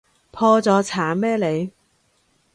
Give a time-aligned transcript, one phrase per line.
[0.31, 1.71] 破咗產咩你？